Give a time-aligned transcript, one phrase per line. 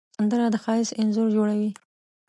[0.17, 1.71] سندره د ښایست انځور جوړوي